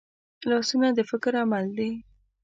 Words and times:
لاسونه 0.49 0.87
د 0.97 0.99
فکر 1.11 1.33
عمل 1.43 1.65
دي 1.77 1.91